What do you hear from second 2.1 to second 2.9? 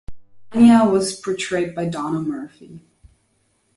Murphy.